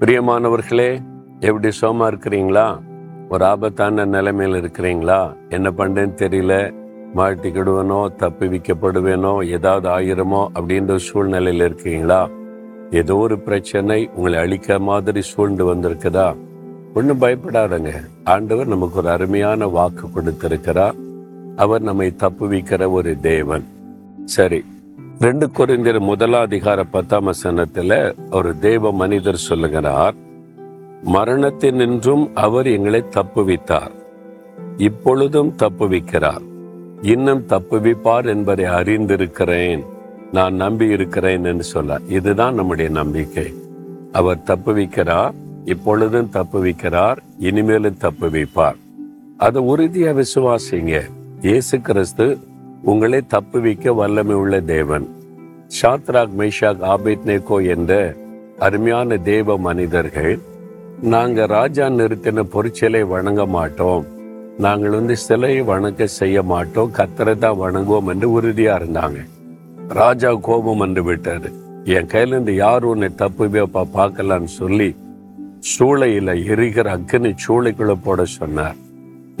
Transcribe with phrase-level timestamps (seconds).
[0.00, 1.02] பிரியமானவர்களே
[1.40, 2.80] எப்படி சோமா இருக்கிறீங்களா?
[3.28, 5.36] ஒரு ஆபத்தான நிலைமையில் இருக்கிறீங்களா?
[5.48, 6.74] என்ன பண்ணுறேன்னு தெரியல.
[7.14, 12.28] மாட்டிக்கிடுவேனோ தப்பி விற்கப்படுவேனோ ஏதாவது ஆயிரமோ அப்படின்ற சூழ்நிலையில் இருக்கீங்களா?
[12.90, 16.36] ஏதோ ஒரு பிரச்சனை உங்களை அழிக்க மாதிரி சூழ்ந்து வந்திருக்குதா?
[16.94, 17.92] ஒன்றும் பயப்படாதங்க.
[18.24, 20.94] ஆண்டவர் நமக்கு ஒரு அருமையான வாக்கு கொடுத்திருக்கிறார்.
[21.56, 23.64] அவர் நம்மை தப்புவிக்கிற ஒரு தேவன்.
[24.24, 24.64] சரி
[25.20, 30.14] ரெண்டு குறைந்தர் முதலாதிகார பத்தாம் வசனத்துல ஒரு தேவ மனிதர் சொல்லுகிறார்
[31.04, 33.90] மரணத்தினின்றும் அவர் எங்களை தப்புவித்தார்.
[34.76, 36.40] இப்பொழுதும் தப்புவிக்கிறார்.
[37.02, 39.84] இன்னும் தப்புவிப்பார் என்பதை அறிந்திருக்கிறேன்.
[40.32, 43.54] நான் நம்பி இருக்கிறேன் என்று சொல்ல இதுதான் நம்முடைய நம்பிக்கை.
[44.12, 45.32] அவர் தப்புவிக்கிறார்
[45.64, 48.76] இப்பொழுதும் தப்புவிக்கிறார் இனிமேலும் தப்புவிப்பார்.
[49.36, 51.10] அதை உறுதியா விசுவாசிங்க.
[51.42, 52.38] இயேசு கிறிஸ்து
[52.90, 55.06] உங்களை தப்புவிக்க வல்லமை உள்ள தேவன்.
[55.76, 57.92] ஷாத்ராக் ஆபேத் நேகோ என்ற
[58.66, 60.34] அருமையான தேவ மனிதர்கள்
[61.14, 64.04] நாங்கள் ராஜா நிறுத்தின பொறிச்சலை வணங்க மாட்டோம்.
[64.58, 66.92] நாங்கள் வந்து சிலையை வணக்க செய்ய மாட்டோம்.
[66.98, 69.18] கத்தரை தான் வணங்குவோம் என்று உறுதியாக இருந்தாங்க.
[70.00, 71.50] ராஜா கோபம் வந்து விட்டாரு
[71.96, 74.88] என் கையிலேருந்து யார் உன்னை தப்பு வைப்பா பார்க்கலான்னு சொல்லி
[75.72, 78.78] சூளையில் எரிகிற அக்னி சூளைக்குள்ளே போட சொன்னார்.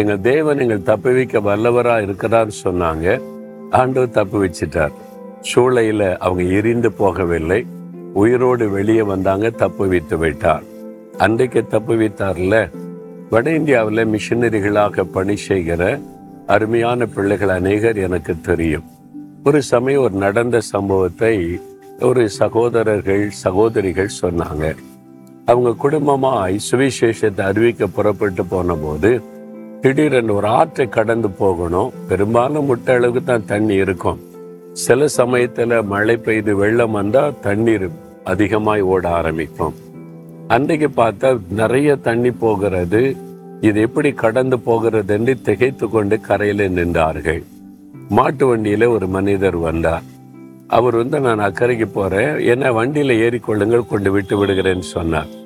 [0.00, 3.06] எங்கள் தேவன் எங்கள் தப்பு வைக்க வல்லவராக இருக்கிறான்னு சொன்னாங்க.
[3.72, 4.92] ஆண்டவர் தப்பு வச்சிட்டார்.
[5.54, 7.66] சூளையில் அவங்க எரிந்து போகவில்லை.
[8.12, 10.62] உயிரோடு வெளியே வந்தாங்க தப்பு வைத்து விட்டார்.
[11.18, 12.70] அன்றைக்கு தப்பு வைத்தார்ல?
[13.30, 16.00] வட இந்தியாவில் மிஷினரிகளாக பணி செய்கிற
[16.46, 18.84] அருமையான பிள்ளைகள் அநேகர் எனக்கு தெரியும்.
[19.44, 21.60] ஒரு சமயம் ஒரு நடந்த சம்பவத்தை
[22.00, 24.76] ஒரு சகோதரர்கள் சகோதரிகள் சொன்னாங்க.
[25.44, 29.22] அவங்க குடும்பமாய் சுவிசேஷத்தை அறிவிக்க புறப்பட்டு போன போது
[29.82, 31.92] திடீரென்று ஒரு ஆற்றை கடந்து போகணும்.
[32.08, 34.20] பெரும்பாலும் முட்டை அளவுக்கு தான் தண்ணி இருக்கும்.
[34.72, 37.90] சில சமயத்தில் மழை பெய்து வெள்ளம் வந்தால் தண்ணீர்
[38.24, 39.74] அதிகமாய் ஓட ஆரம்பிக்கும்.
[40.48, 43.16] அன்றைக்கு பார்த்தா நிறைய தண்ணி போகிறது.
[43.60, 47.42] இது எப்படி கடந்து போகிறது என்று திகைத்து கொண்டு கரையில் நின்றார்கள்.
[48.08, 50.02] மாட்டு வண்டியில ஒரு மனிதர் வந்தார்.
[50.66, 52.38] அவர் வந்து நான் அக்கறைக்கு போறேன்.
[52.38, 55.40] என்ன வண்டியில ஏறிக்கொள்ளுங்கள் கொண்டு விட்டு விடுகிறேன்னு சொன்னார்.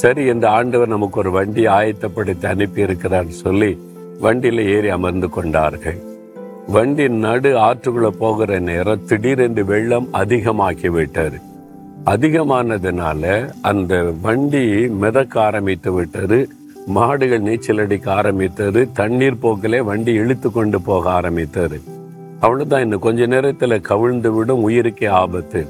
[0.00, 3.78] சரி இந்த ஆண்டவர் நமக்கு ஒரு வண்டி ஆயத்தப்படுத்தி அனுப்பி சொல்லி
[4.18, 5.98] வண்டியில் ஏறி அமர்ந்து கொண்டார்கள்.
[6.68, 11.36] வண்டி நடு ஆற்றுக்குள்ள போகிற நேரம் திடீரென்று வெள்ளம் அதிகமாக்கி விட்டார்
[12.04, 16.48] அதிகமானதுனால அந்த வண்டி மிதக்க ஆரம்பித்து விட்டது.
[16.86, 18.92] மாடுகள் நீச்சல் அடிக்க ஆரம்பித்தது.
[18.92, 21.80] தண்ணீர் போக்கிலே வண்டி இழுத்து கொண்டு போக ஆரம்பித்தது.
[22.40, 22.80] அவ்வளவுதான்.
[22.80, 25.66] இன்னும் கொஞ்ச நேரத்தில் கவிழ்ந்து விடும் உயிருக்கே ஆபத்து.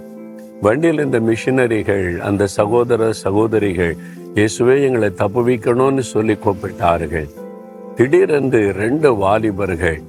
[0.60, 3.96] வண்டியில் இருந்த மிஷினரிகள் அந்த சகோதர சகோதரிகள்
[4.34, 7.28] இயேசுவே எங்களை தப்புவிக்கணும்னு சொல்லி கூப்பிட்டார்கள்.
[7.96, 10.00] திடீரென்று ரெண்டு வாலிபர்கள்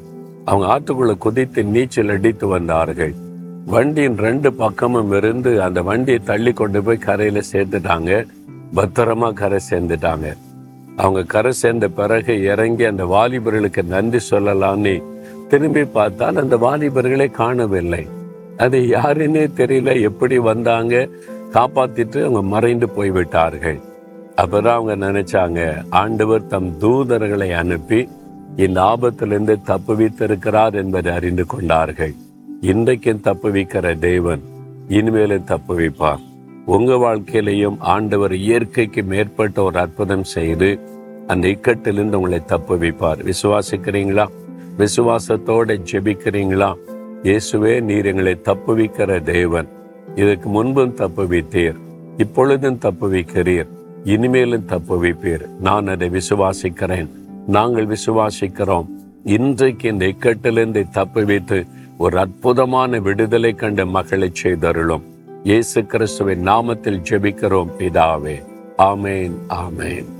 [0.45, 3.13] அவங்க ஆற்றுக்குள்ள குதித்து நீச்சல் அடித்து வந்தார்கள்.
[3.65, 8.25] வண்டியின் ரெண்டு பக்கமும் இருந்து அந்த வண்டியை தள்ளி கொண்டு போய் கரையில சேர்த்துட்டாங்க.
[8.75, 10.33] பத்திரமா கரை சேர்ந்துட்டாங்க.
[10.95, 15.03] அவங்க கரை சேர்ந்த பிறகு இறங்கி அந்த வாலிபர்களுக்கு நன்றி சொல்லலாம்னு
[15.47, 18.07] திரும்பி பார்த்தால் அந்த வாலிபர்களை காணவில்லை.
[18.57, 21.09] அது யாருன்னே தெரியல எப்படி வந்தாங்க
[21.53, 23.79] காப்பாத்திட்டு அவங்க மறைந்து போய்விட்டார்கள்.
[24.35, 28.09] அப்பதான் அவங்க நினைச்சாங்க ஆண்டவர் தம் தூதர்களை அனுப்பி
[28.55, 32.13] இந்த ஆபத்திலிருந்து தப்புவித்திருக்கிறார் என்பதை அறிந்து கொண்டார்கள்.
[32.61, 34.41] இன்றைக்கும் தப்புவிக்கிற தேவன்
[34.87, 36.23] இனிமேலும் தப்புவிப்பார்
[36.65, 40.79] உங்க வாழ்க்கையிலையும் ஆண்டவர் இயற்கைக்கு மேற்பட்ட ஒரு அற்புதம் செய்து
[41.27, 44.25] அந்த இக்கட்டிலிருந்து உங்களை தப்புவிப்பார் விசுவாசிக்கிறீங்களா?
[44.77, 46.73] விசுவாசத்தோட ஜெபிக்கிறீங்களா?
[47.25, 49.67] இயேசுவே நீர் எங்களை தப்புவிக்கிற தேவன்.
[50.15, 51.75] இதற்கு முன்பும் தப்புவித்தீர்
[52.17, 53.67] இப்பொழுதும் தப்புவிக்கிறீர்
[54.03, 55.45] இனிமேலும் தப்புவிப்பீர்.
[55.59, 57.09] நான் அதை விசுவாசிக்கிறேன்.
[57.47, 58.87] நாங்கள் விசுவாசிக்கிறோம்.
[59.23, 65.05] இன்றைக்கு இந்த இக்கட்டிலிருந்து தப்புவித்து ஒரு அற்புதமான விடுதலை கண்ட மகளை செய்தருளும்.
[65.43, 68.37] இயேசு கிறிஸ்துவின் நாமத்தில் ஜெபிக்கிறோம் பிதாவே.
[68.77, 70.14] ஆமேன் ஆமேன்.